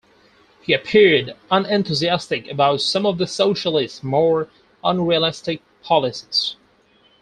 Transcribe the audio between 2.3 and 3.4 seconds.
about some of the